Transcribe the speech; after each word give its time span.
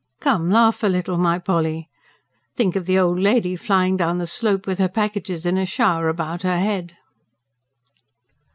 Come, 0.19 0.49
laugh 0.49 0.81
a 0.81 0.87
little, 0.87 1.19
my 1.19 1.37
Polly. 1.37 1.87
Think 2.55 2.75
of 2.75 2.87
the 2.87 2.97
old 2.97 3.19
lady 3.19 3.55
flying 3.55 3.97
down 3.97 4.17
the 4.17 4.25
slope, 4.25 4.65
with 4.65 4.79
her 4.79 4.89
packages 4.89 5.45
in 5.45 5.59
a 5.59 5.65
shower 5.67 6.09
about 6.09 6.41
her 6.41 6.57
head!" 6.57 6.97